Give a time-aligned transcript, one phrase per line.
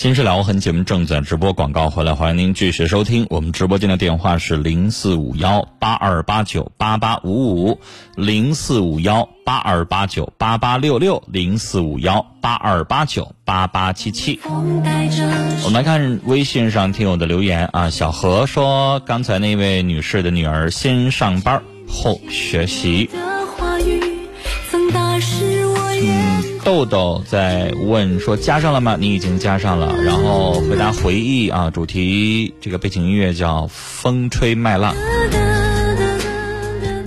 [0.00, 3.26] 新事了无痕节目正在直播，广告回来，欢迎您继续收听。
[3.28, 7.78] 我们直播间的电话是零四五幺八二八九八八五五，
[8.16, 14.40] 零四五幺八二八九八八六六，零四五幺八二八九八八七七。
[14.46, 23.10] 我们来看微信上听友的留言啊，小何说，刚才那位女士的女儿先上班后学习。
[26.64, 28.96] 豆豆在问说加上了吗？
[28.98, 34.94] 你已经加上了，然后回答回忆啊，主题这个背景音乐叫《风吹麦浪》。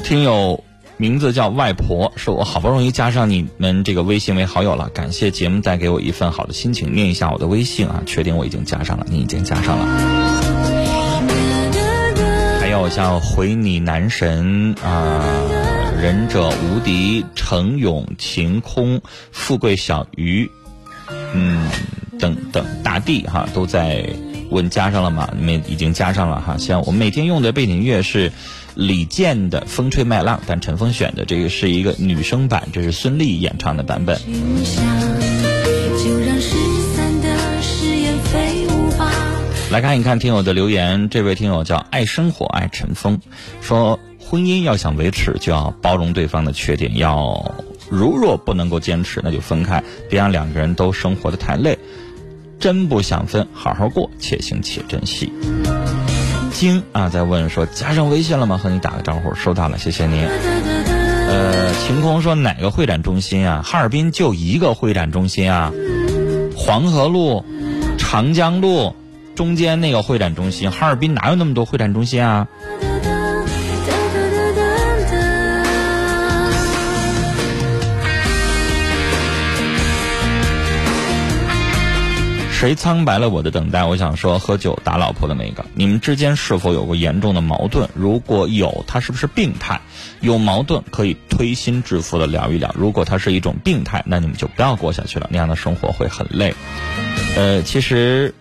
[0.03, 0.63] 听友
[0.98, 6.93] 名字叫外婆，说我好不容易加上你们这个微信为好友了，感谢节目带给我一份好的心情。
[6.93, 9.85] 念一下我的微信啊，确定我已经加上了，你已经加上了。
[12.59, 15.24] 还有像回你男神啊。
[16.04, 19.01] 忍者无敌、程勇、晴空、
[19.32, 20.51] 富贵小鱼，
[21.34, 21.70] 嗯，
[22.20, 24.05] 等等大地哈都在
[24.49, 25.34] 问加上了吗？
[25.40, 26.57] 你们已经加上了哈。
[26.57, 28.34] 像我们每天用的背景音乐是
[28.76, 34.20] 李健的《风吹麦浪》，但陈峰选的这个是一个女生版，这是孙俪演唱的版本。
[39.71, 43.21] 来看一看听友的留言，这位听友叫爱生活爱陈峰，
[43.62, 43.98] 说。
[44.34, 46.98] 婚姻要想维持，就要包容对方的缺点。
[46.98, 47.53] 要
[47.87, 51.77] 如若不能够坚持，那就分开，别让两个人都生活的太累。
[52.59, 55.31] 真不想分，好好过，且行且珍惜。
[56.51, 58.57] 晶啊，在问说加上微信了吗？
[58.57, 60.25] 和你打个招呼，收到了，谢谢您。
[60.25, 63.62] 呃，晴空说哪个会展中心啊？
[63.63, 65.72] 哈尔滨就一个会展中心啊，
[66.57, 67.45] 黄河路、
[68.00, 68.95] 长江路
[69.35, 70.72] 中间那个会展中心。
[70.72, 72.47] 哈尔滨哪有那么多会展中心啊？
[82.63, 83.84] 谁苍白了我的等待？
[83.84, 87.90] 我想说，喝酒打老婆的那个，你们之间是否有过严重的矛盾？
[87.94, 89.81] 如果有，他是不是病态？
[90.22, 92.73] 有矛盾可以推心置腹的聊一聊。
[92.73, 96.56] 如果他是一种病态，那你们就不要过下去了，那样的生活会很累。
[97.35, 98.34] 呃，其实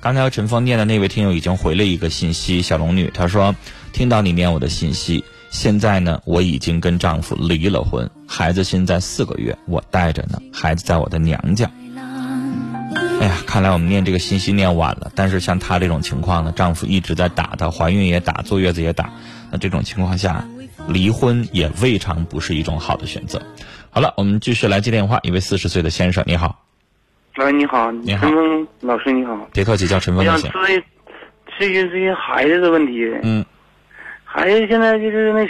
[0.00, 3.56] 刚才陈峰念的那位听友已经回了一个信息，小龙女，她说
[3.92, 11.68] 听到你念我的信息，现在呢我已经跟丈夫离了婚，孩子现在四个月，我带着呢，孩子在我的娘家。
[13.22, 15.12] 哎呀，看来我们念这个信息念晚了。
[15.14, 19.12] 但是像她这种情况呢，丈夫一直在打她，怀孕也打，坐月子也打。
[19.52, 20.44] 那这种情况下，
[20.88, 23.40] 离婚也未尝不是一种好的选择。
[23.90, 25.20] 好了，我们继续来接电话。
[25.22, 26.64] 一位四十岁的先生，你好。
[27.36, 29.38] 喂，你好，你好，陈峰老师，你好。
[29.52, 30.50] 别客气，叫陈峰就行。
[30.50, 30.82] 咨询
[31.60, 33.08] 咨询咨询孩子的问题。
[33.22, 33.44] 嗯。
[34.24, 35.48] 孩子现在就是那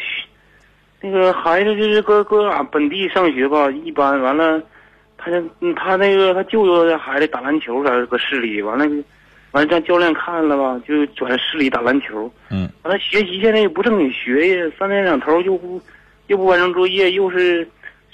[1.00, 4.60] 那个孩子就是搁搁俺本地上学吧，一般完了。
[5.24, 8.84] 他就他那个他舅舅的孩子打篮球在搁市里，完了，
[9.52, 12.28] 完了让教练看了吧，就转市里打篮球。
[12.50, 12.68] 嗯。
[12.82, 15.80] 完了学习现在也不正经学呀，三天两头又不
[16.26, 17.66] 又不完成作业，又是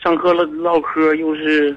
[0.02, 1.74] 上课了唠嗑，又是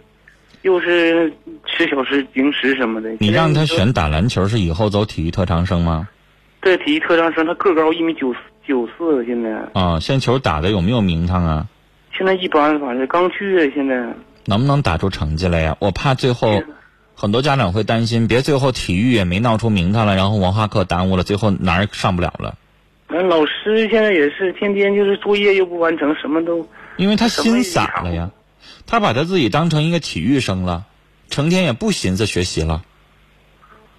[0.63, 1.31] 又是
[1.65, 3.09] 吃小吃零食什么的。
[3.19, 6.09] 你让他选打篮球是以后走体育特长生吗？
[6.59, 8.35] 对，体育特长生，他个高一米九
[8.67, 9.49] 九四，现在。
[9.73, 11.65] 啊，现在球打的有没有名堂啊？
[12.11, 14.13] 现在一般，反正刚去现在。
[14.45, 15.77] 能不能打出成绩来呀？
[15.79, 16.63] 我怕最后，
[17.15, 22.55] 很多家长会担心，别最后体育也没闹出名堂来，然后文化课耽误了，最后哪儿上不了了。
[23.07, 26.67] 那老师现在也是天天就是作业又不完成，什么都。
[26.97, 28.31] 因为他心散了呀，
[28.87, 30.85] 他把他自己当成一个体育生了，
[31.29, 32.83] 成天也不寻思学习了。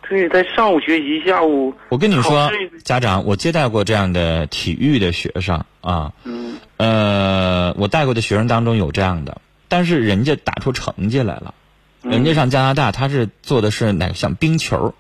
[0.09, 1.75] 对，在上午学习，下午。
[1.89, 2.51] 我跟你说，
[2.85, 6.13] 家长，我接待过这样的体育的学生啊。
[6.25, 6.57] 嗯。
[6.77, 9.41] 呃，我带过的学生当中有这样的。
[9.73, 11.55] 但是人家打出成绩来了，
[12.03, 14.95] 人家上加拿大，他是做的是哪个像冰球，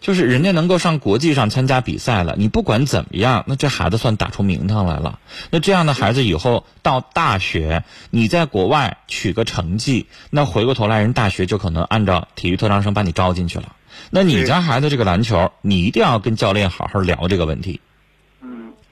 [0.00, 2.34] 就是人家能够上国际上参加比赛了。
[2.38, 5.18] 你不管怎么样，那这孩子算打出名堂来了。
[5.50, 13.76] 那这样的孩子以后到大学，你在国外取个成绩，那回过头来人大学就可能按照体育特长生把你招进去了。
[14.08, 17.82] 那你家孩子这个篮球，你一定要跟教练好好聊这个问题。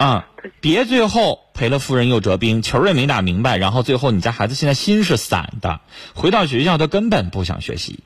[0.00, 0.28] 啊，
[0.62, 5.80] 别最后赔了夫人又折兵，球也没打明白，然后最后你家孩子现在心是散的，
[6.14, 8.00] 回到学校他根本不想学习。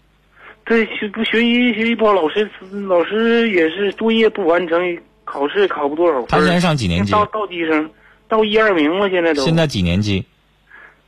[0.64, 2.50] 对，学不学习学习不好，老师
[2.88, 6.26] 老师也是作业不完成，考试考不多少分。
[6.26, 7.12] 他现在上几年级？
[7.12, 7.88] 到到低生，
[8.26, 9.44] 到一二名了，现在都。
[9.44, 10.24] 现在几年级？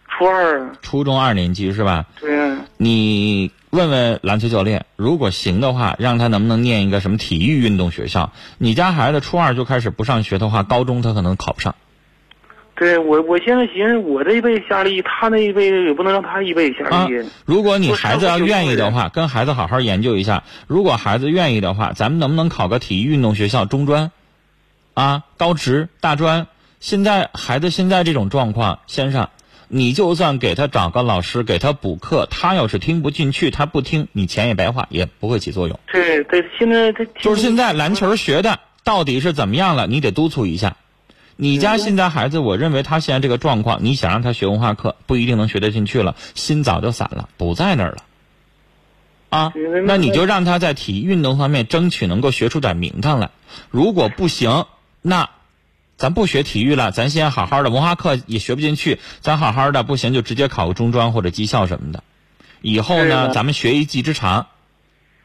[0.08, 0.70] 初二。
[0.82, 2.06] 初中二年级是吧？
[2.20, 2.54] 对。
[2.76, 8.32] 你问问篮球教练，如果行的话，让他能不能念一个什么体育运动学校？
[8.56, 11.74] 你家孩子初二就开始不上学的话，高中他可能考不上。
[12.74, 20.42] 对我，我现在寻思，我这一辈下力，他那一辈也不能让他一辈下啊力。，如果你孩子要愿意的话，跟孩子好好研究一下。
[20.66, 24.10] 如果孩子愿意的话，咱们能不能考个体育运动学校中专？
[24.94, 26.46] 啊，高职、大专。
[26.80, 29.28] 现在孩子现在这种状况，先生，
[29.68, 35.78] 你就算给他找个老师给他补课，他要是听不进去，他不听，你钱也白花，也不会起作用。
[35.92, 40.76] 对对，现在他就是现在篮球学的到底是怎么样了，你得督促一下。
[41.36, 47.98] 你家现在孩子，我认为他现在这个状况，你想让他学文化课，不一定能学得进去了，心早就散了，不在那儿了。
[49.28, 49.52] 啊，
[49.84, 53.30] 那你就让他在体育运动方面争取能够学出点名堂来。
[53.70, 54.64] 如果不行，
[55.02, 55.28] 那
[55.96, 62.04] 咱不学体育了，咱先好好的文化课也学不进去，咱好好的不行就直接考个中专或者技校什么的。
[62.60, 64.48] 以后呢，咱们学一技之长。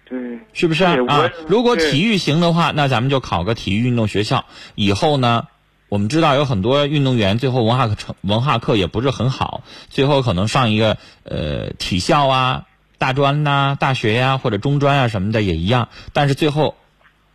[0.06, 1.30] 对是不是对啊？
[1.48, 4.46] 如果体育行的话，那咱们就考个体育运动学校。
[4.76, 5.48] 以后呢，
[5.88, 12.66] 我们知道有很多运动员最后文化课成文化课也不是很好，最后可能上一个呃体校啊、
[12.98, 15.88] 大专呐、大学呀、或者中专啊什么的也一样。
[16.12, 16.76] 但是最后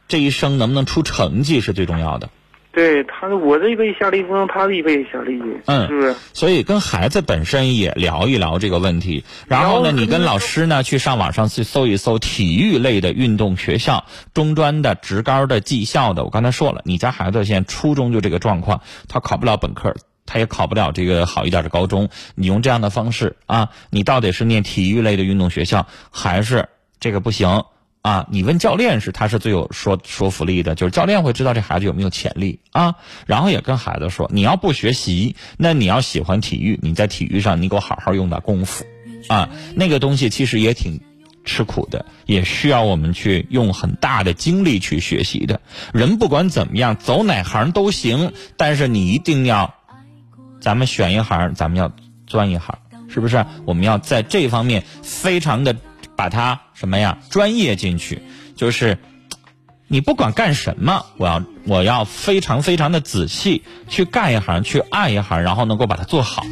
[0.08, 2.28] 这一生能不能出成绩是最重要的。
[2.76, 6.14] 对，他我这一辈下力不能他这一辈下力，嗯是不是？
[6.34, 16.22] 所以跟孩子本身也聊一聊这个问题，然后呢，你跟老师呢去上网上去搜一搜体育类的运动学校、中专的、职高的、技校的。
[16.24, 19.94] 我刚才说了，你家孩子现在初中就这个状况，他考不了本科，
[20.26, 22.10] 他也考不了这个好一点的高中。
[22.34, 26.68] 你用这样的方式啊，你到底是念体育类的运动学校，还是
[27.00, 27.64] 这个不行？
[28.06, 32.94] 啊，你问教练是他是最有说说服力的，就是教练会知道这孩子有没有潜力啊，
[33.26, 38.84] 然后也跟孩子说，你要不学习，那你要喜欢体育，你在体育上你给我好好用点功夫，
[39.26, 41.00] 啊，那个东西其实也挺
[41.44, 45.60] 吃苦的，也需要我们去用很大的精力去学习的。
[45.92, 49.74] 人不管怎么样，走哪行都行，但是你一定要，
[50.60, 51.90] 咱们选一行，咱们要
[52.28, 53.44] 钻一行，是不是？
[53.64, 55.74] 我们要在这方面非常的
[56.16, 58.22] 把它什么呀专业进去，
[58.56, 58.98] 就是
[59.86, 66.44] 你不管干什么，我要我要非常非常的仔细去干一行，去爱一行，然后能够把它做好。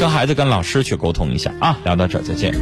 [0.00, 1.78] 跟孩子、跟老师去沟通一下啊！
[1.84, 2.52] 聊到这儿，再见。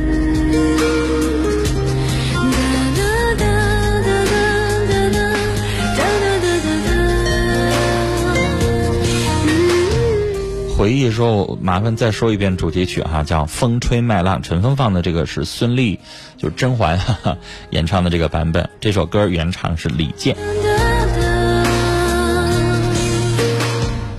[10.81, 15.99] 回忆说，我麻烦再说一遍主题曲哈、叫《风吹麦浪》，陈峰放的这个是孙俪，
[16.39, 17.37] 就是甄嬛哈哈
[17.69, 18.67] 演唱的这个版本。
[18.81, 20.35] 这首歌原唱是李健。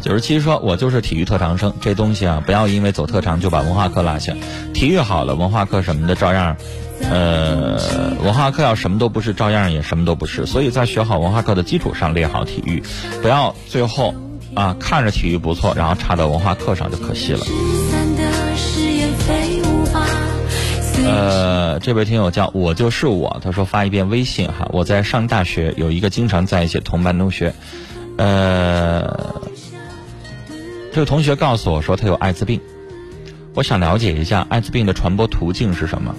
[0.03, 4.31] 九十七说，我就是体育特长生，这东西啊，不要因为走特长就把文化课落下。
[4.71, 6.55] 体育好了，文化课什么的照样，
[7.09, 7.79] 呃，
[8.23, 10.45] 文化课要什么都不是，照样也什么都不是。
[10.45, 12.83] 所以在学好文化课的基础上练好体育，
[13.23, 14.13] 不要最后
[14.53, 17.45] 啊看着体育不错，然后差到文化课上就可惜了。
[21.03, 27.53] 呃，这位听友叫我就是我，他说发一遍微信哈，我在上大学，有一个经常在一起的同班同学，
[28.17, 29.33] 呃，
[30.93, 32.61] 这个同学告诉我说他有艾滋病，
[33.55, 36.15] 我想了解一下艾滋病的传播途径是什么？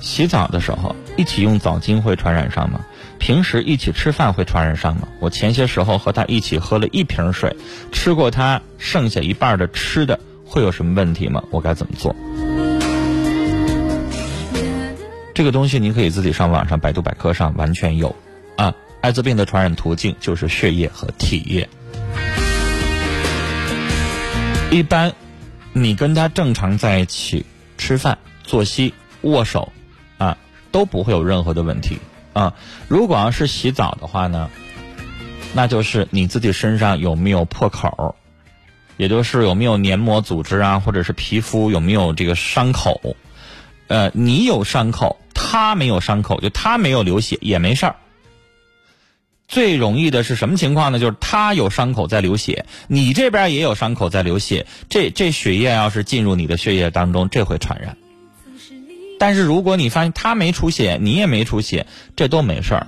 [0.00, 2.80] 洗澡的时候一起用澡巾会传染上吗？
[3.18, 5.08] 平时一起吃饭会传染上吗？
[5.20, 7.56] 我前些时候和他一起喝了一瓶水，
[7.90, 11.42] 吃过他剩下一半的吃的，会有什么问题吗？
[11.50, 12.14] 我该怎么做？
[15.34, 18.14] 这个东西你可以自己上网上百度百科上完全有，
[18.56, 21.68] 啊，艾滋病的传染途径就是血液和体液。
[24.70, 25.12] 一般，
[25.72, 27.46] 你跟他正常在一起
[27.78, 29.72] 吃饭、作息、握手，
[30.78, 31.98] 都不会有任何的问题
[32.34, 32.54] 啊。
[32.86, 34.48] 如果要是洗澡的话呢，
[35.54, 38.14] 那就是你自己身上有没有破口，
[38.96, 43.16] 也就是有没有黏膜组织啊，或者是皮肤有没有这个伤口。
[43.88, 47.96] 呃，你有伤口，他没有伤口，就他没有流血也没事儿。
[49.48, 51.00] 最容易的是什么情况呢？
[51.00, 57.96] 就是他有伤口在流血，你这边也有伤口在流血，这这血液要是进入你的血液当中，这会传染。
[59.18, 62.86] 但是如果你发现他没出血，你也没出血，这都没事儿，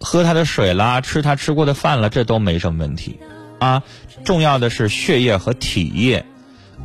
[0.00, 3.18] 喝他的水啦，吃他吃过的饭了，这都没什么问题，
[3.58, 3.82] 啊。
[4.24, 6.24] 重要的是血液和体液。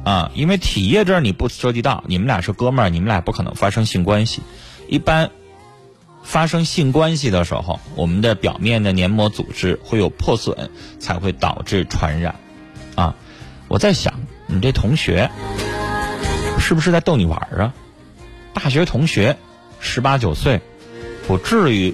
[0.04, 4.42] 啊，因为体液这儿你不涉及到，你们俩是哥们儿，你们俩不可能发生性关系。
[4.88, 5.30] 一般
[6.24, 12.36] 发生性关系的时候，我们的表面的黏膜组织会有破损，才会导致传染。
[12.96, 13.16] 啊，
[13.68, 14.14] 我在想，
[14.48, 15.30] 你这同学
[16.58, 17.74] 是不是在逗你玩儿啊？
[18.54, 19.38] 大学同学，
[19.80, 20.62] 十八九岁，
[21.28, 21.94] 不至于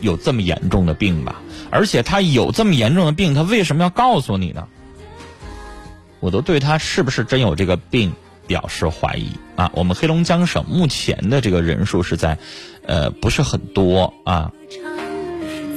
[0.00, 1.40] 有这么严重的病吧？
[1.70, 4.66] 而且他有这么严重的病，他为什么要告诉你呢？
[6.18, 8.12] 我都对他是不是真有这个病
[8.46, 9.70] 表示怀疑啊！
[9.74, 12.36] 我们黑龙江省目前的这个人数是在，
[12.84, 14.52] 呃，不是很多啊，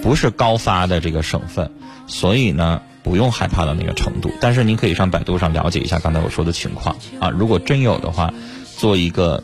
[0.02, 1.72] 不是高发的这个省份，
[2.08, 4.32] 所以呢，不用害怕到那个程度。
[4.42, 8.34] 但是您可以上百度上了解一下刚才我说的情况啊，如果真有的话，
[8.78, 9.44] 做一个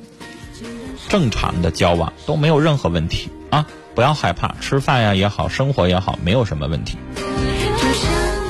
[1.07, 6.97] 正常的交往都没有任何问题啊，不要害怕，吃饭呀也好，生活也好，没有什么问题。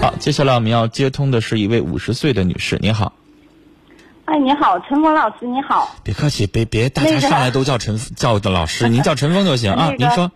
[0.02, 3.14] 好，接下来我们要接通的是一位五十岁的女士，你好。
[4.26, 5.96] 哎，你好，陈峰老师，你好。
[6.04, 9.94] 别客气，别别，大家上来都叫陈叫的老师， 您叫陈峰就行啊。
[9.98, 10.32] 您说。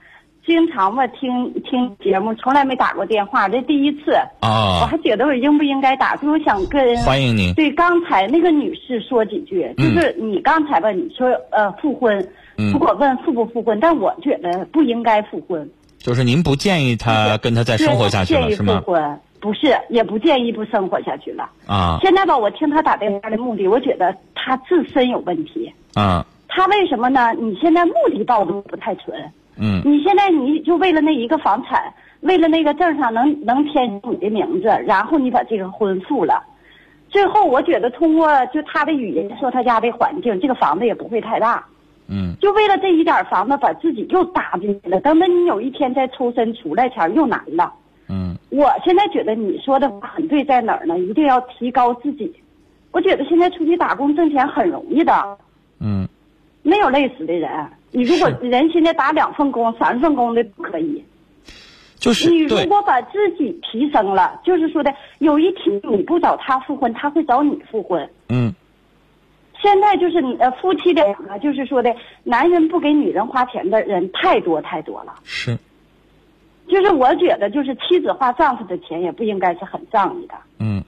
[0.45, 4.13] 经常吧听听节目，从来没打过电话，这第一次。
[4.41, 4.81] 啊。
[4.81, 7.53] 我还觉得我应不应该打，所以我想跟欢迎您。
[7.53, 12.27] 对刚才那个女士说几句，就是你刚才吧，你说呃复婚，
[12.71, 15.69] 如果问复不复婚，但我觉得不应该复婚。
[15.97, 18.81] 就是您不建议他跟他再生活下去了，是吗？
[18.85, 19.19] 复婚。
[19.39, 21.97] 不是，也不建议不生活下去了啊！
[22.01, 26.25] 现在吧，我听他打电话的目的，我觉得他自身有问题啊。
[26.47, 27.33] 他为什么呢？
[27.37, 29.13] 你现在目的道路不太纯，
[29.57, 29.81] 嗯。
[29.85, 36.43] 你现在你就为了那一个房产，为了那个证上能能填你的名字，然后你把这个婚复了，
[37.09, 41.65] 最后我觉得通过就他的语言说他家的环境，这个房子也不会太大，
[42.07, 42.35] 嗯。
[42.41, 44.99] 就为了这一点房子，把自己又搭进去了。
[45.01, 47.73] 等等你有一天再抽身出来前，又难了。
[48.09, 50.99] 嗯，我现在觉得你说的话很对，在哪儿呢？
[50.99, 52.31] 一定要提高自己。
[52.91, 55.37] 我觉得现在出去打工挣钱很容易的，
[55.79, 56.07] 嗯，
[56.63, 57.49] 没有累死的人。
[57.91, 61.03] 你如果人现在打两份工、三份工的不可以，
[61.97, 68.09] 就是你如果把自己提升了，就是说的有一天你不找他复婚，他会找你复婚。
[68.29, 68.51] 嗯，
[69.61, 75.13] 现在就是呃夫妻两个，就是说的男人不给女人花钱的人太多太多了。
[75.23, 75.57] 是。
[76.65, 80.33] 就是我觉得，就是妻子花丈夫的钱也不应该是很仗义的。
[80.59, 80.81] 嗯，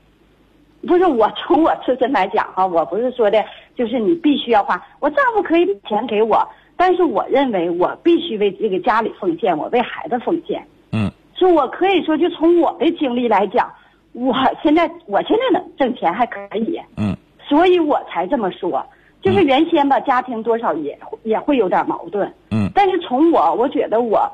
[0.88, 3.44] 不是我从我自身来讲哈，我不是说的，
[3.75, 10.65] 就是你必须要花，我丈夫可以把钱给我，但是我认为我必须为这个家里奉献，我为孩子奉献。
[10.92, 13.72] 嗯，所以我可以说，就从我的经历来讲，
[14.13, 16.80] 我现在我现在能挣钱还可以。
[16.98, 18.86] 嗯，所以我才这么说，
[19.22, 22.32] 就是原先吧，家庭多少也也会有点矛盾。
[22.51, 24.30] 嗯，但是从我，我觉得我。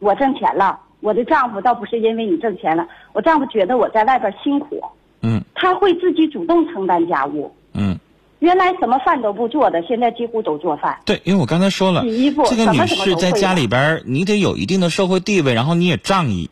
[0.00, 4.82] 我挣钱了，我的丈夫倒不是因为你挣钱了，我丈夫觉得我在外边辛苦，
[5.24, 7.98] 嗯，他会自己主动承担家务，嗯，
[8.40, 10.98] 原来什么饭都不做的，现在几乎都做饭。
[11.06, 16.50] 对，因为我刚才说了，洗衣服，这个女士在家里边，你得有一定的社会地位，然后你也仗义。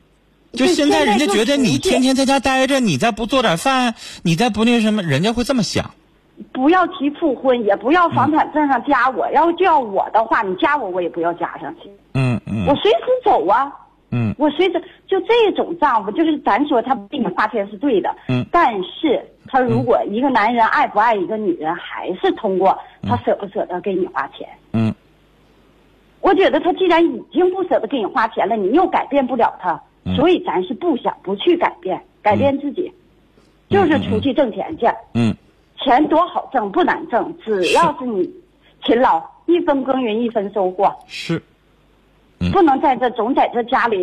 [0.55, 5.91] 就现在人家觉得你天天在家待着，你再不做点饭，你再不那什么，人家会这么想。
[6.52, 11.91] 不要提复婚，也不要房产证上加我，要叫我的话，你加我，我也不要加上去。
[12.14, 12.67] 嗯嗯。
[12.67, 13.71] 我随时走啊。
[14.12, 14.35] 嗯。
[14.38, 18.14] 我随时就这种丈夫，就是咱说他给你花钱是对的。
[18.28, 18.45] 嗯。
[18.52, 24.49] 但是他如果一个男人爱不爱一个女人，还是通过他舍不舍得给你花钱。
[24.73, 24.95] 嗯。
[26.21, 29.83] 我觉得他既然已经不舍得给你花钱了，你又改变不了他，
[30.14, 32.92] 所以咱是不想不去改变，改变自己，
[33.69, 34.87] 就是出去挣钱去。
[35.14, 35.35] 嗯。
[35.85, 38.31] 钱多好挣，不难挣，只要是你
[38.85, 40.95] 勤劳，一分耕耘一分收获。
[41.09, 41.42] 是，
[42.50, 43.99] 不能在这总在这家里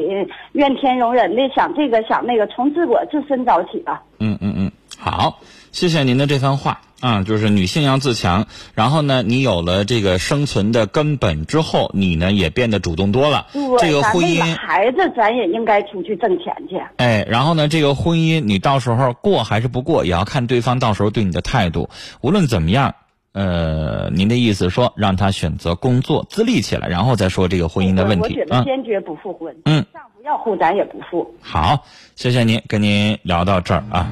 [0.54, 4.04] 怨天尤人的想这个想那个，从自我自身找起吧。
[4.20, 5.40] 嗯嗯嗯，好，
[5.72, 13.48] 谢谢您的这番话啊，就是女性要自强，然后呢，你有了这个生存的根本之后，你呢也变得主动多了。
[13.80, 16.78] 这个婚姻，孩子咱也应该出去挣钱去。
[16.98, 21.90] 哎，然后呢，这个婚姻你到时候过还是不过，也要看对方到时候对你的态度。
[22.22, 22.96] 无论怎么样，
[23.32, 28.24] 呃，您的意思说让他选择工作自立起来，然后再说这个婚姻的问题。
[28.24, 29.56] 我觉得坚决不复婚。
[29.66, 31.36] 嗯，丈夫要护，咱也不复。
[31.40, 34.10] 好，谢谢您，跟您聊到这儿啊。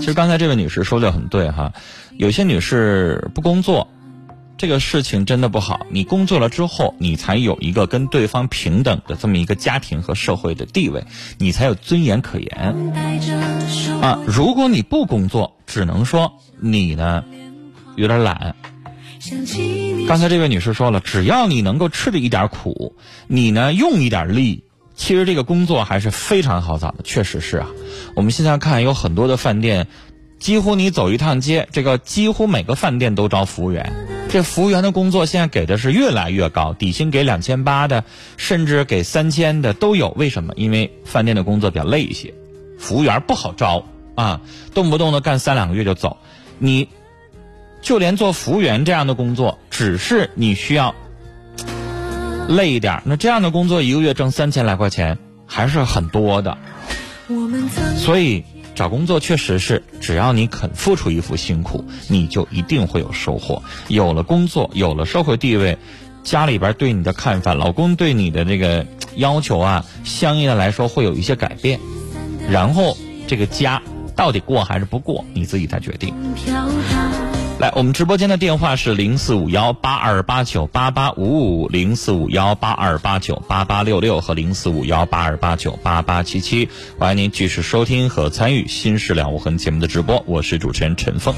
[0.00, 1.72] 其实刚才这位女士说的很对哈，
[2.16, 3.86] 有些女士不工作，
[4.60, 5.86] 这个事情真的不好。
[5.88, 11.02] 你工作了之后，你才有一个跟对方平等的这么一个家庭和社会的地位，
[11.38, 12.92] 你才有尊严可言
[14.02, 14.20] 啊。
[14.26, 17.24] 如果你不工作，只能说你呢
[17.96, 18.54] 有点懒。
[20.06, 22.94] 刚才这位女士说了，只要你能够吃的一点苦，
[23.28, 24.64] 你呢用一点力。
[24.94, 27.68] 其实这个工作还是非常好找的，确实是啊。
[28.14, 29.86] 我们现在看有很多的饭店，
[30.40, 33.92] 几乎你走一趟街，这个几乎每个饭店都招服务员。
[34.30, 38.04] 这服务员的工作现在给的是越来越高，底薪给两千八的，
[38.36, 40.08] 甚至给三千的都有。
[40.10, 40.54] 为什么？
[40.56, 42.32] 因为饭店的工作比较累一些，
[42.78, 44.40] 服务员不好招啊，
[44.72, 46.16] 动不动的干三两个月就走。
[46.58, 46.88] 你
[47.82, 50.94] 就连做服务员这样的工作，只是你需要
[52.48, 56.56] 累一点，那这样的工作一个月挣三千来块钱还是很多的。
[57.96, 58.44] 所以
[58.80, 63.62] 找工作确实是，只要你肯付出一副辛苦，你就一定会有收获。
[63.88, 65.76] 有了工作，有了社会地位，
[66.22, 71.78] 家里边对你的看法，老公对你的这个要求啊，相应的来说会有一些改变。
[72.48, 72.96] 然后
[73.26, 73.82] 这个家
[74.16, 76.14] 到底过还是不过，你自己再决定。
[77.60, 86.70] 来，我们直播间的电话是零四五幺八二八九八八五五、零四五幺八二八九八八六六和零四五幺八二八九八八七七。
[86.98, 91.34] 欢迎您继续收听和参与《新事了无痕》节目的直播，我是主持人陈峰。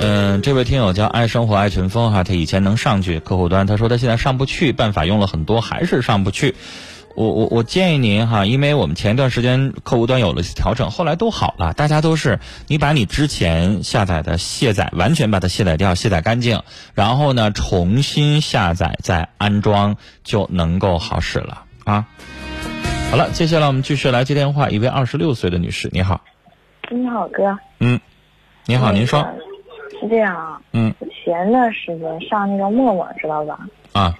[0.00, 6.54] 嗯，这位听友叫爱生活爱陈峰哈，他以前能上去客户端，他说他现在上不去，办法用了很多，还是上不去。
[7.14, 16.62] 我我我建议您哈，因为我们前一段时间客户端有了调整，后来都好了，大家都是你把你之前下载的卸载，完全把它卸载掉，卸载干净，
[16.94, 22.06] 然后呢重新下载再安装就能够好使了啊。
[23.10, 26.20] 好了，接下来我们继续来接电话，一位二十六岁的女士，你好。
[26.90, 27.56] 你好，哥。
[27.78, 28.00] 嗯，
[28.66, 29.24] 你好，您说。
[30.00, 30.60] 是这样啊。
[30.72, 30.92] 嗯。
[31.24, 33.60] 前段时间上那个陌陌，知道吧？
[33.92, 34.18] 啊。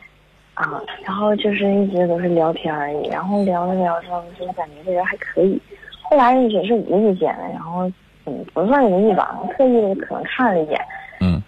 [0.55, 4.09] 啊，然后就是一直都是聊天而已，然后聊着聊着，
[4.39, 5.61] 就感觉这人还可以。
[6.03, 7.91] 后来也是无意间的，然后
[8.27, 10.81] 嗯，不算无意吧，特意的可能看了一眼。
[11.21, 11.43] 嗯。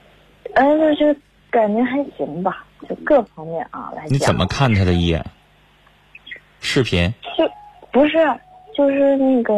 [0.55, 1.21] 哎，就就
[1.51, 4.13] 感觉还行吧，就各方面啊来讲。
[4.13, 5.25] 你怎么看他的一眼？
[6.61, 7.13] 视频？
[7.39, 7.49] 就
[7.93, 8.17] 不是，
[8.77, 9.55] 就是那个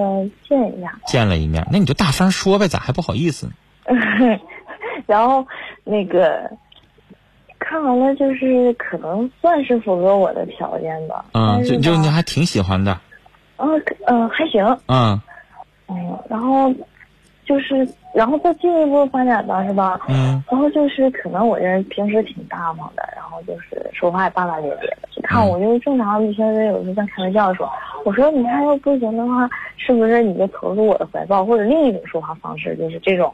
[0.49, 0.99] 见一下。
[1.07, 3.49] 见了一面，那你就大声说呗，咋还不好意思？
[5.07, 5.47] 然后
[5.85, 6.51] 那个。
[7.69, 11.23] 看完了，就是可能算是符合我的条件吧。
[11.35, 12.99] 嗯，就就你还挺喜欢的。
[13.59, 13.69] 嗯
[14.07, 14.65] 嗯，还行。
[14.87, 15.21] 嗯。
[15.87, 16.73] 嗯，然后
[17.45, 20.01] 就是，然后再进一步发展吧，是吧？
[20.09, 20.43] 嗯。
[20.51, 25.09] 然后就是可能我这人平时挺大方的，然后就是说话也大大咧咧的。
[25.15, 27.71] 你看，我就是正常，平时有时候在开玩笑说，
[28.07, 33.31] 我说你看要不行的话，是不是你就投入我的怀抱，或者另一种说话方式就是这种。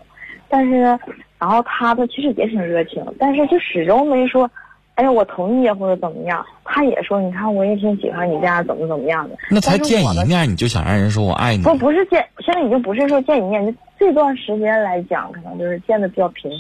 [0.48, 0.98] 但是，
[1.44, 4.50] 然后他的其实也挺热情，但是就始终没说，
[4.94, 6.42] 哎呀，我同意或者怎么样。
[6.64, 9.36] 他也说，你看我也挺喜欢你这样，怎么怎么样的。
[9.50, 11.62] 那才见一面，你就想让人说我爱你？
[11.62, 16.50] 不，不是见，现在已经不是说见一面，就这段时间来讲，可能就是见的比较频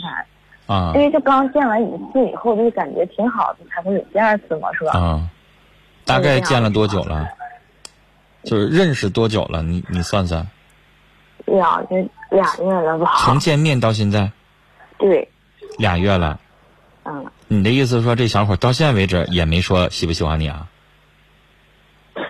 [0.66, 0.76] 繁。
[0.76, 0.92] 啊。
[0.94, 4.92] 因为就刚见完一次以后，就感觉挺好的，才会有第二次嘛，是吧？
[5.00, 5.30] 啊。
[6.04, 7.26] 大概见了多久了？
[8.42, 9.62] 就是认识多久了？
[9.62, 10.46] 你你算算。
[11.46, 11.96] 两就
[12.30, 13.12] 俩月了吧？
[13.20, 14.30] 从见面到现在，
[14.98, 15.28] 对，
[15.78, 16.38] 俩月了。
[17.04, 17.24] 嗯。
[17.48, 20.66] 你的意思说这小伙到现在为止也没说喜不喜欢你啊？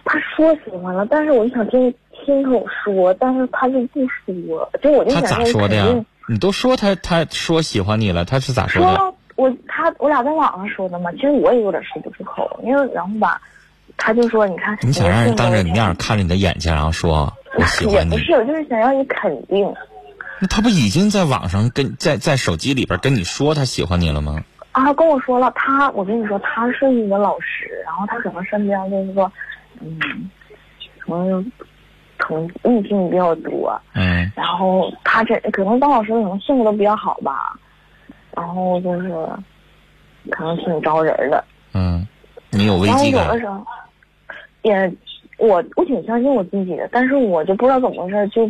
[0.05, 5.87] 他说喜欢了，但是我就想听听口说，但是他就不说，就我就想他咋说的呀？
[6.29, 9.15] 你都说他他说喜欢你了，他是咋说的？
[9.37, 13.41] 我他我俩在网上说的嘛，其实我也有点说不出口，因为然后吧，
[13.97, 17.33] 他就说你看，你想让人当着你面看着你的眼睛，然后说。
[17.57, 19.65] 我喜欢你，不是，我就是想让你肯定。
[20.41, 24.45] 那他不已经在网上跟在在手机里边跟你说他喜欢你了吗？
[24.73, 29.31] 啊，跟我说了，他我跟你说，他是一个老师，然后他可能身边就是说，
[29.81, 30.31] 嗯，
[30.99, 31.53] 可能
[32.19, 37.57] 同异性比较多，嗯，然后他这可能当老师可能性格都比较好吧，
[38.37, 39.09] 然后就是
[40.31, 41.45] 可能挺招人的。
[41.75, 42.07] 嗯，
[42.51, 43.27] 你有危机感。
[43.27, 43.65] 有的时候
[44.63, 44.93] 也。
[45.37, 48.49] 我我挺相信我自己的，但是我就不知道怎么回事，就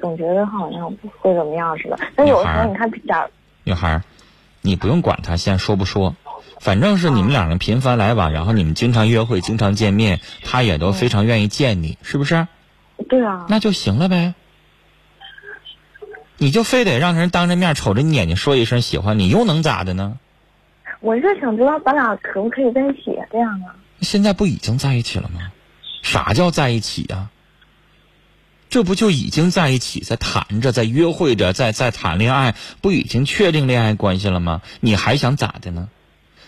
[0.00, 1.98] 总觉得好像会怎么样似的。
[2.16, 3.28] 但有的时候你看，假
[3.64, 4.02] 女孩，
[4.62, 6.16] 你不用管他现在说不说，
[6.58, 12.48] 反正是你们两个频繁来往，然后你们经常约会、经常见面，他也都非常愿意见你，是不是？
[13.08, 13.46] 对啊。
[13.48, 14.34] 那就行了呗。
[16.38, 20.18] 你就非得让人当着面瞅着你眼睛说一声喜欢你，又能咋的呢？
[21.00, 23.76] 我是想知道咱俩可不可以在一起这样啊？
[24.00, 25.52] 现在不已经在一起了吗？
[26.02, 27.28] 啥叫在一起呀？
[28.70, 34.62] 这不就已经在一起，在谈着，在约会着，在在谈恋爱，不已经确定恋爱关系了吗？
[34.80, 35.88] 你还想咋的呢？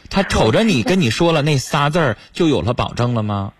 [0.09, 3.53] 他瞅着你跟你说了那仨字儿，就有了保证了吗？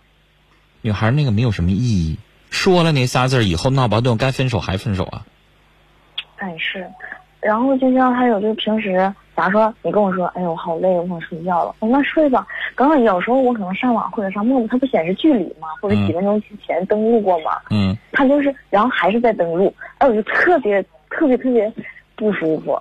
[0.81, 2.19] 女孩那个没有什么意义，
[2.51, 5.27] 说了那仨字儿以后闹矛盾，该分手还分手啊？
[6.37, 6.89] 哎是，
[7.41, 9.13] 然后就像还有就平时。
[9.35, 12.47] 假如说你跟我说，哎呦我好累，我想睡觉了，那睡吧。
[12.75, 15.69] 刚刚有时候我可能上网或者上陌陌，它不显示距离吗？
[15.81, 17.53] 或者几分钟之前登录过吗？
[17.71, 17.97] 嗯。
[18.13, 21.73] 它就是，然后还是在登录，哎，我就特别特别特别
[22.15, 22.79] 不舒服。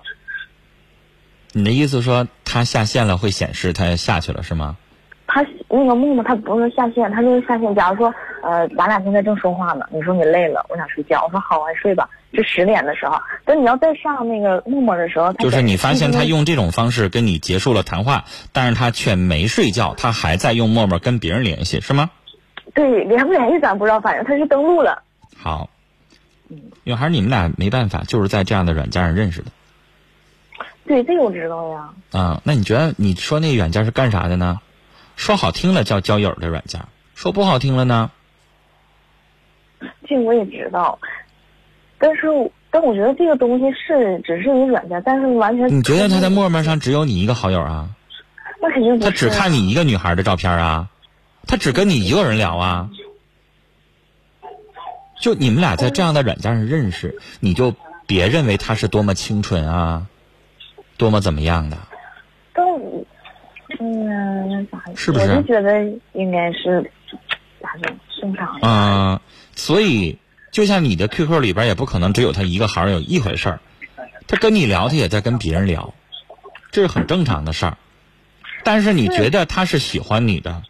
[1.52, 4.76] 你的意思说，他下线了会显示他下去了是吗？
[5.26, 7.74] 他那个陌陌他不是下线，他就是下线。
[7.74, 12.08] 假如说呃，咱俩现在正说话呢，你说你累了，我想睡觉，我说好啊，睡吧。
[12.34, 22.10] 是十点的时候，等你要再上那个陌陌的时候，就是你发现他用这种方式跟你结束了谈话，但是他却没睡觉，他还在用陌陌跟别人联系，是吗？
[22.74, 25.02] 对，联不联系咱不知道，反正他是登录了。
[25.42, 25.70] 好，
[26.84, 29.50] 女孩，你们俩没办法，就是在这样的软件上认识的。
[30.86, 31.90] 对，这个我知道呀。
[32.12, 34.60] 啊，那你觉得你说那软件是干啥的呢？
[35.16, 36.82] 说好听了叫交友的软件，
[37.16, 38.10] 说不好听了呢？
[40.06, 40.96] 这我也知道。
[41.98, 42.28] 但是，
[42.70, 47.90] 但我觉得这个东西是只是一个软件，但是完全你觉得他在陌陌上只有你一个好友啊？
[48.60, 49.10] 那肯定不是。
[49.10, 50.88] 他只看你一个女孩的照片啊？
[51.48, 52.90] 他只跟你一个人聊啊？
[55.22, 57.74] 就你们俩在这样的软件上认识，你就
[58.06, 60.06] 别认为他是多么清纯啊，
[60.98, 61.78] 多么怎么样的。
[62.52, 63.06] 都，
[63.80, 64.68] 嗯？
[64.94, 65.30] 是不是？
[65.30, 66.90] 我就觉得应该是，
[67.62, 68.68] 咋说正常的。
[68.68, 69.22] 啊，
[69.56, 70.18] 所以。
[70.50, 73.60] 就像你的 QQ 里边也不可能只有他一个好友一回事儿，
[74.26, 75.94] 他跟你聊，他也在跟别人聊，
[76.70, 77.78] 这是很正常的事儿。
[78.62, 80.62] 但是你觉得他是喜欢你的，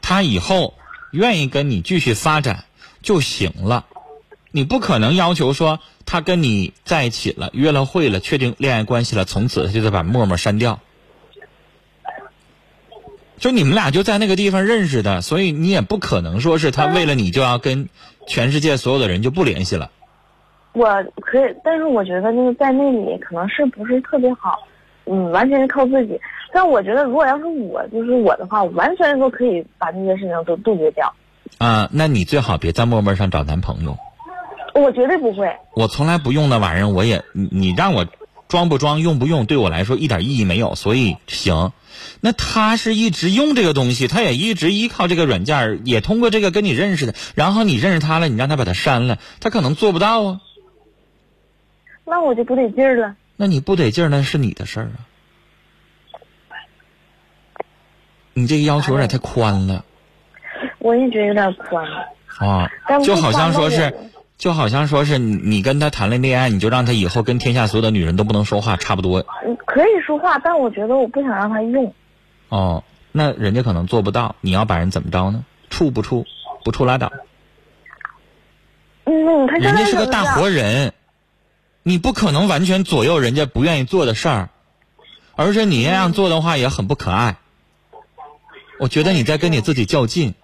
[0.00, 0.74] 他以后
[1.12, 2.64] 愿意跟你继续发展
[3.02, 3.86] 就行了。
[4.50, 10.80] 你不可能要求说他跟你在一起了，约了会了，确定恋爱关系了，从此他就得把陌陌删掉。
[13.38, 17.88] 就你们俩就在那个地方认识的，所以你也不可能说是他为了你就要跟。
[18.24, 19.90] 全世界所有的人就不联系了。
[20.74, 20.86] 我
[21.16, 24.56] 可以，但是我觉得那个在那里可能是不是特别好，
[25.06, 26.20] 嗯，完全是靠自己。
[26.52, 31.12] 但我觉得如果要是我就是我的话，我完全都可以把这些事情都杜绝掉。
[31.58, 33.98] 啊，那你最好别在陌陌上找男朋友。
[34.74, 35.46] 我绝对不会。
[35.74, 38.06] 我从来不用那玩意儿，我也你你让我
[38.48, 41.72] 装不装用不用，对我来说一点意义没有，所以行。
[42.20, 47.14] 那他是一直用这个东西，他也一直依靠这个软件，也通过这个跟你认识的。
[47.34, 50.40] 然后你认识他了，你让他把他删了，他可能做不到啊。
[52.04, 53.14] 那我就不得劲儿了。
[53.36, 55.06] 那你不得劲儿，那是你的事儿啊。
[58.34, 59.84] 你这个要求有点太宽了。
[60.82, 62.08] 我也觉得有点宽了。
[62.38, 62.70] 啊，
[63.04, 63.94] 就好像说是，
[64.36, 69.24] 就好像说是你跟他谈了恋爱，你就让他以后跟天下所有的女人都不能说话，差不多。
[69.64, 71.94] 可以说话，但我觉得我不想让他用。
[72.48, 74.34] 哦，那人家可能做不到。
[74.40, 75.44] 你要把人怎么着呢？
[75.70, 76.26] 处不处，
[76.64, 77.12] 不处拉倒。
[79.04, 80.92] 嗯，他人家是个大活人，
[81.82, 84.48] 你不可能完全左右人家不愿意做的事儿，
[85.36, 87.36] 而且你那样做的话也很不可爱。
[88.78, 90.34] 我觉得你在跟你自己较劲。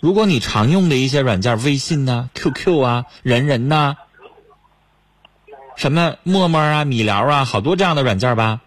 [0.00, 3.96] 如果你常用的一些软件，微信呐、QQ 啊、人人呐，
[5.76, 8.60] 什么陌陌啊、米聊啊，好多这样的软件吧。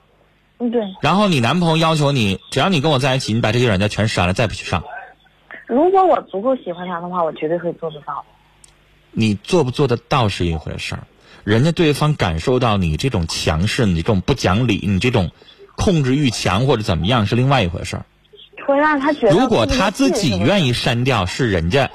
[0.60, 0.82] 嗯，对。
[1.02, 4.84] 然后你男朋友要求你，只要你跟我在一起，你把这些软件全删了，再不去上。
[5.68, 8.26] 如果我足够喜欢他的话，我绝对会做得到。
[9.12, 11.04] 你做不做得到是一回事儿，
[11.44, 15.32] 人家对方感受到你这种强势，你这种不讲理，你这种
[15.76, 18.06] 控制欲强或者怎么样是另外一回事儿。
[18.68, 19.32] 会让他觉得。
[19.32, 21.90] 如果他自己愿意删掉，是人家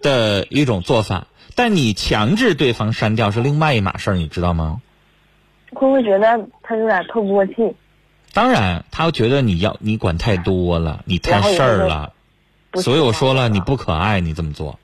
[0.00, 4.80] 的一种做法，但你强制对方删掉是另外一码事儿，你知道吗？
[5.72, 7.52] 会不会觉得他有点透不过气？
[8.32, 12.12] 当然，他觉得你要你管太多了，你太事儿了。
[12.74, 14.78] 所以我说了，你不可爱，你这么做。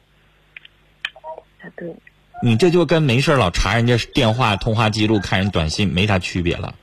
[1.76, 1.94] 对。
[2.42, 6.74] 你这就跟没事老查人家电话通话记录、看人短信没啥区别了，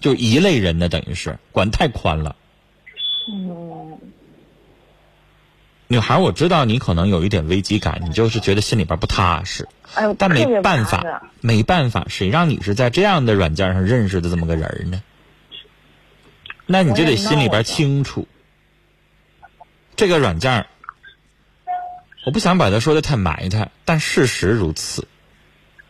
[0.00, 2.36] 就一类人的，等于是管太宽了。
[3.28, 3.98] 嗯。
[5.88, 9.68] 女孩，我知道你可能有一点危机感，你就是觉得心里边不踏实。
[9.94, 15.02] 哎但没办法，没办法，谁让你是在这样的软件上认识的这么个人呢？
[16.64, 18.26] 那你就得心里边清楚，
[19.94, 20.64] 这个软件
[22.24, 25.06] 我不想把它说的太埋汰，但事实如此。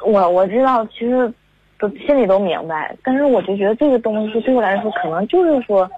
[0.05, 1.33] 我我知道，其实
[1.79, 5.89] 都心里都明白，但是我就觉得这个东西对我来说，可能就是说，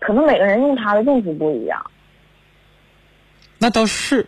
[0.00, 1.86] 可能每个人用它的用途不一样。
[3.58, 4.26] 那倒是，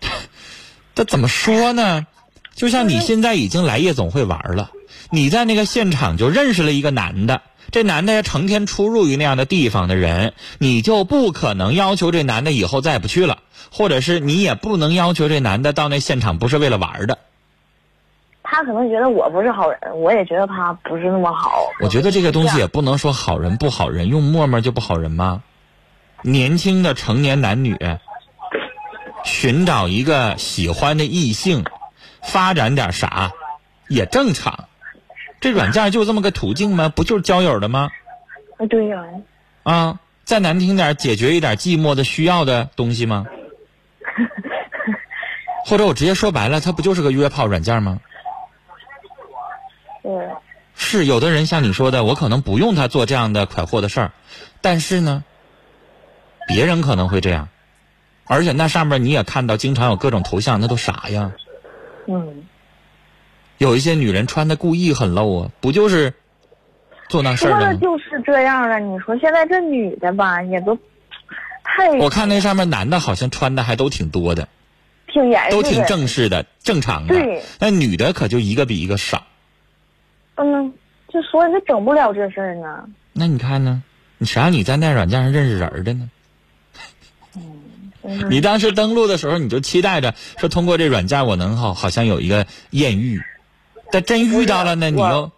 [0.94, 2.06] 这怎么说呢？
[2.54, 4.70] 就像你现在已经来夜总会玩了，
[5.10, 13.38] 你在那个现场就认识了一个男的，这男的成天出入于那样的地方的人，你就不可能要求这男的以后再不去了，
[13.72, 17.18] 或者是你也不能要求这男的到那现场不是为了玩的。
[18.52, 21.70] 他可能觉得我不是好人，我也觉得他不是那么好。
[21.80, 25.42] 我觉得这个东西也不能说好人不好人，用陌陌就不好人吗？
[26.20, 27.78] 年轻的成年男女
[29.24, 31.64] 寻找一个喜欢的异性。
[32.20, 33.32] 发展点啥，
[33.88, 34.68] 也正常。
[35.40, 36.88] 这软件就这么个途径吗？
[36.88, 37.90] 不就是交友的吗？
[38.58, 39.02] 啊，对呀。
[39.64, 43.26] 啊，再难听点，解决一点寂寞的需要的东西吗？
[45.66, 47.98] 或者我直接说白了，它不就是个约炮软件吗？
[50.02, 50.12] 对，
[50.74, 54.12] 是有的人像你说的，我可能不用他做这样的快活的事儿，
[54.60, 55.22] 但是呢，
[56.48, 57.48] 别人可能会这样，
[58.26, 61.32] 而且那上面你也看到，经常有各种头像，那都啥呀？
[62.08, 62.44] 嗯，
[63.58, 66.14] 有一些女人穿的故意很露啊，不就是
[67.08, 68.80] 做那事说儿的就是这样了。
[68.80, 70.76] 你说现在这女的吧，也都
[71.62, 74.48] 太我看那上面男的好像穿的还都挺多的，
[75.06, 77.44] 挺严都挺正式的、正常的对。
[77.60, 79.26] 那女的可就一个比一个少。
[80.42, 80.72] 嗯，
[81.08, 82.88] 就所以就整不了这事儿呢。
[83.12, 83.82] 那你看呢？
[84.18, 86.10] 你谁让你在那软件上认识人儿的呢？
[88.28, 93.22] 你当时登录的时候，你就期待着说通过这软件我能好好像有一个艳遇，
[93.90, 95.30] 但真遇到了呢，你又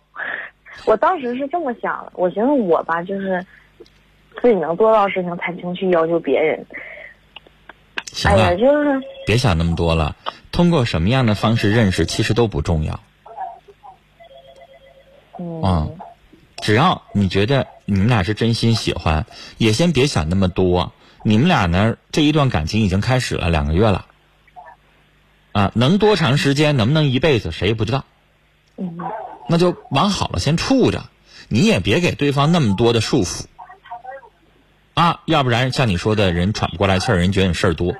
[0.86, 3.44] 我当时是这么想的，我寻思我吧，就是
[4.40, 6.66] 自己能做到的事情才能去要求别人。
[8.12, 10.14] 行哎就是别想那么多了。
[10.52, 13.00] 通过什么样的方式认识，其实都不重要。
[15.38, 15.88] 嗯，啊
[16.60, 19.26] 只要你觉得你们俩是真心喜欢，
[19.58, 20.92] 也先别想那么多。
[21.22, 24.06] 你们俩呢，这一段感情已经开始了两个月了，
[25.52, 28.04] 啊，能多长时间，能不能一辈子，谁也不知道。
[28.76, 28.98] 嗯
[29.46, 31.04] 那就往好了先处着，
[31.48, 33.44] 你也别给对方那么多的束缚，
[34.94, 37.94] 啊，要不然像你说的，人喘不过来气儿，人觉得你事儿多。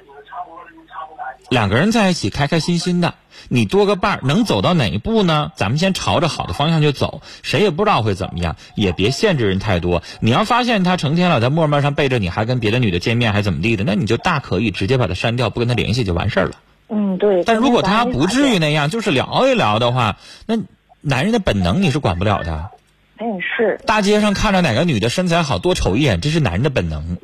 [1.51, 3.15] 两个人在一起开开心心的，
[3.49, 5.53] 你多个伴儿，能走到哪一步呢？
[5.57, 10.03] 咱们先朝着好的方向就走，谁也不知道会怎么样，也别限制人太多。
[10.21, 16.53] 你要发现他成天老在陌陌上背着你，还跟别的女的见面，还怎么地的，那你就大可以直接把他删掉，不跟他联系就完事儿了。
[16.89, 17.45] 嗯，对。
[17.45, 20.57] 但如果他不至于，那样，就是聊一聊的话，那
[21.01, 22.71] 男人的本能你是管不了的。
[23.17, 27.17] 他也是大街上看着哪个女的身材好，多瞅一眼，这是男人的本能，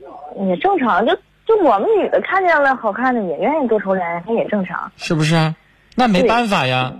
[0.49, 1.19] 也正常，就
[1.51, 5.57] 就我们女的看见了好看的，也愿意多瞅两眼，他也正常，是不是啊？
[5.97, 6.93] 那没办法呀。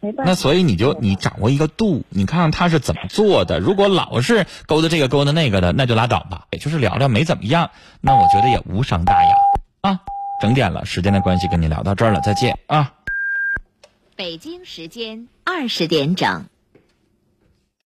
[0.00, 0.32] 没办法。
[0.32, 3.60] 那所以你就你掌握一个度，你看看他是怎么做的。
[3.60, 6.46] 如果老是勾搭这个勾搭那个的，那就拉倒吧。
[6.50, 9.30] 也就是聊聊没怎么样，那我觉得也无伤大雅
[9.82, 10.00] 啊。
[10.40, 12.94] 整点了，时间的关系跟你聊到这儿了，再见啊。
[14.16, 16.46] 北京时间二十点整。